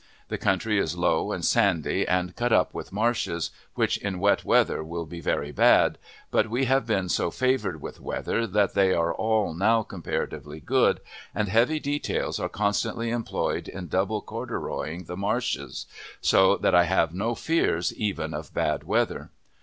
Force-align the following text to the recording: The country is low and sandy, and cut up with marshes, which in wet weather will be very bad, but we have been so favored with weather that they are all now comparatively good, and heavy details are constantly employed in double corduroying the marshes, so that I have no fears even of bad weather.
The 0.29 0.37
country 0.39 0.79
is 0.79 0.97
low 0.97 1.31
and 1.31 1.45
sandy, 1.45 2.07
and 2.07 2.35
cut 2.35 2.51
up 2.51 2.73
with 2.73 2.91
marshes, 2.91 3.51
which 3.75 3.97
in 3.99 4.19
wet 4.19 4.43
weather 4.43 4.83
will 4.83 5.05
be 5.05 5.19
very 5.21 5.51
bad, 5.51 5.99
but 6.31 6.49
we 6.49 6.65
have 6.65 6.87
been 6.87 7.07
so 7.07 7.29
favored 7.29 7.83
with 7.83 8.01
weather 8.01 8.47
that 8.47 8.73
they 8.73 8.95
are 8.95 9.13
all 9.13 9.53
now 9.53 9.83
comparatively 9.83 10.59
good, 10.59 11.01
and 11.35 11.49
heavy 11.49 11.79
details 11.79 12.39
are 12.39 12.49
constantly 12.49 13.11
employed 13.11 13.67
in 13.67 13.89
double 13.89 14.23
corduroying 14.23 15.03
the 15.03 15.15
marshes, 15.15 15.85
so 16.19 16.57
that 16.57 16.73
I 16.73 16.85
have 16.85 17.13
no 17.13 17.35
fears 17.35 17.93
even 17.93 18.33
of 18.33 18.55
bad 18.55 18.83
weather. 18.85 19.29